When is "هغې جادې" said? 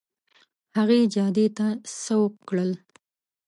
0.77-1.47